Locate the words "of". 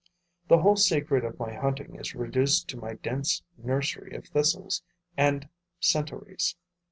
1.23-1.37, 4.15-4.25